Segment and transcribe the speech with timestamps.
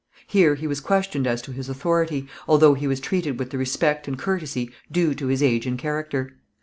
[0.25, 4.07] Here he was questioned as to his authority, although he was treated with the respect
[4.07, 6.39] and courtesy due to his age and character.